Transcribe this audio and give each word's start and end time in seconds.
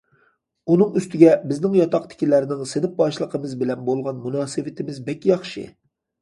ئۇنىڭ 0.75 0.95
ئۈستىگە 1.01 1.35
بىزنىڭ 1.51 1.75
ياتاقتىكىلەرنىڭ 1.79 2.63
سىنىپ 2.71 2.95
باشلىقىمىز 3.03 3.53
بىلەن 3.61 3.85
بولغان 3.91 4.25
مۇناسىۋىتىمىز 4.25 4.99
بەك 5.13 5.31
ياخشى. 5.33 5.69